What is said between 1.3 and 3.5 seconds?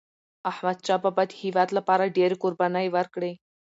هیواد لپاره ډيري قربانی ورکړي.